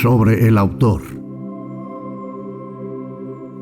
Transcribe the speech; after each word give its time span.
sobre 0.00 0.48
el 0.48 0.56
autor. 0.56 1.02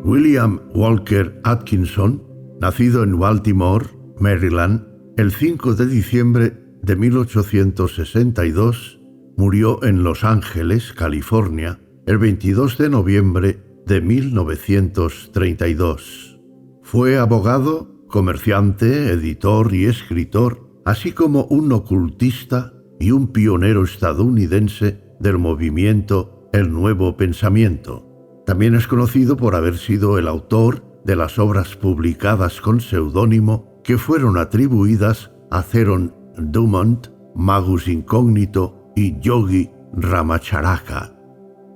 William 0.04 0.60
Walker 0.72 1.40
Atkinson, 1.42 2.22
nacido 2.60 3.02
en 3.02 3.18
Baltimore, 3.18 3.86
Maryland, 4.20 4.86
el 5.16 5.32
5 5.32 5.74
de 5.74 5.86
diciembre 5.86 6.52
de 6.82 6.94
1862, 6.94 9.00
murió 9.36 9.82
en 9.82 10.04
Los 10.04 10.22
Ángeles, 10.22 10.92
California, 10.92 11.80
el 12.06 12.18
22 12.18 12.78
de 12.78 12.88
noviembre 12.88 13.60
de 13.86 14.00
1932. 14.00 16.38
Fue 16.84 17.18
abogado, 17.18 18.06
comerciante, 18.06 19.10
editor 19.10 19.74
y 19.74 19.86
escritor, 19.86 20.70
así 20.84 21.10
como 21.10 21.46
un 21.46 21.72
ocultista 21.72 22.74
y 23.00 23.10
un 23.10 23.32
pionero 23.32 23.82
estadounidense 23.82 25.07
del 25.20 25.38
movimiento 25.38 26.48
El 26.52 26.72
Nuevo 26.72 27.16
Pensamiento. 27.16 28.42
También 28.46 28.74
es 28.74 28.86
conocido 28.86 29.36
por 29.36 29.54
haber 29.54 29.76
sido 29.76 30.18
el 30.18 30.28
autor 30.28 30.82
de 31.04 31.16
las 31.16 31.38
obras 31.38 31.76
publicadas 31.76 32.60
con 32.60 32.80
seudónimo 32.80 33.80
que 33.84 33.98
fueron 33.98 34.36
atribuidas 34.36 35.30
a 35.50 35.62
Theron 35.62 36.14
Dumont, 36.36 37.08
Magus 37.34 37.88
Incógnito 37.88 38.92
y 38.94 39.18
Yogi 39.20 39.70
Ramacharaka. 39.92 41.14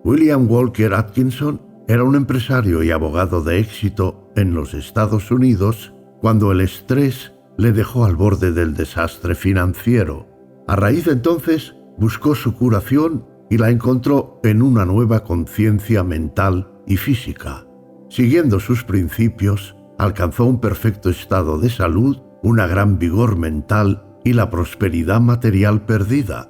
William 0.04 0.50
Walker 0.50 0.94
Atkinson 0.94 1.60
era 1.88 2.04
un 2.04 2.14
empresario 2.14 2.82
y 2.82 2.90
abogado 2.90 3.42
de 3.42 3.58
éxito 3.58 4.30
en 4.36 4.54
los 4.54 4.74
Estados 4.74 5.30
Unidos 5.30 5.92
cuando 6.20 6.52
el 6.52 6.60
estrés 6.60 7.32
le 7.56 7.72
dejó 7.72 8.04
al 8.04 8.16
borde 8.16 8.52
del 8.52 8.74
desastre 8.74 9.34
financiero. 9.34 10.26
A 10.66 10.76
raíz 10.76 11.04
de 11.04 11.12
entonces 11.12 11.74
buscó 11.98 12.34
su 12.34 12.54
curación 12.54 13.24
y 13.52 13.58
la 13.58 13.68
encontró 13.68 14.40
en 14.44 14.62
una 14.62 14.86
nueva 14.86 15.24
conciencia 15.24 16.02
mental 16.02 16.72
y 16.86 16.96
física. 16.96 17.66
Siguiendo 18.08 18.58
sus 18.60 18.82
principios, 18.82 19.76
alcanzó 19.98 20.46
un 20.46 20.58
perfecto 20.58 21.10
estado 21.10 21.58
de 21.58 21.68
salud, 21.68 22.16
una 22.42 22.66
gran 22.66 22.98
vigor 22.98 23.36
mental 23.36 24.06
y 24.24 24.32
la 24.32 24.48
prosperidad 24.48 25.20
material 25.20 25.84
perdida. 25.84 26.48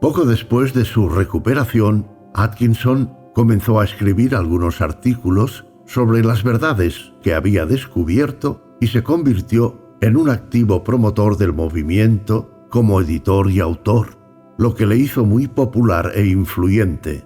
Poco 0.00 0.26
después 0.26 0.72
de 0.74 0.84
su 0.84 1.08
recuperación, 1.08 2.06
Atkinson 2.34 3.12
comenzó 3.34 3.80
a 3.80 3.84
escribir 3.84 4.36
algunos 4.36 4.80
artículos 4.80 5.66
sobre 5.86 6.22
las 6.22 6.44
verdades 6.44 7.14
que 7.20 7.34
había 7.34 7.66
descubierto 7.66 8.76
y 8.80 8.86
se 8.86 9.02
convirtió 9.02 9.96
en 10.00 10.16
un 10.16 10.30
activo 10.30 10.84
promotor 10.84 11.36
del 11.36 11.52
movimiento 11.52 12.68
como 12.70 13.00
editor 13.00 13.50
y 13.50 13.58
autor 13.58 14.23
lo 14.58 14.74
que 14.74 14.86
le 14.86 14.96
hizo 14.96 15.24
muy 15.24 15.48
popular 15.48 16.12
e 16.14 16.26
influyente. 16.26 17.24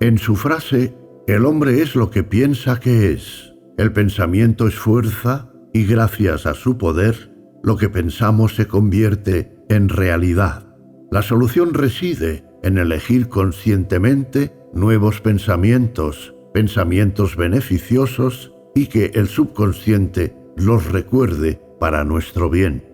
En 0.00 0.18
su 0.18 0.36
frase, 0.36 0.96
el 1.26 1.44
hombre 1.44 1.82
es 1.82 1.94
lo 1.94 2.10
que 2.10 2.22
piensa 2.22 2.80
que 2.80 3.12
es, 3.12 3.54
el 3.76 3.92
pensamiento 3.92 4.66
es 4.66 4.74
fuerza 4.74 5.50
y 5.72 5.86
gracias 5.86 6.46
a 6.46 6.54
su 6.54 6.78
poder, 6.78 7.34
lo 7.62 7.76
que 7.76 7.88
pensamos 7.88 8.56
se 8.56 8.66
convierte 8.66 9.54
en 9.68 9.88
realidad. 9.88 10.66
La 11.10 11.22
solución 11.22 11.74
reside 11.74 12.44
en 12.62 12.78
elegir 12.78 13.28
conscientemente 13.28 14.52
nuevos 14.72 15.20
pensamientos, 15.20 16.34
pensamientos 16.52 17.36
beneficiosos 17.36 18.52
y 18.74 18.86
que 18.86 19.12
el 19.14 19.28
subconsciente 19.28 20.36
los 20.56 20.90
recuerde 20.90 21.60
para 21.78 22.04
nuestro 22.04 22.50
bien. 22.50 22.84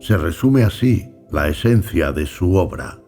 Se 0.00 0.16
resume 0.16 0.62
así 0.62 1.12
la 1.30 1.48
esencia 1.48 2.12
de 2.12 2.26
su 2.26 2.54
obra. 2.54 2.98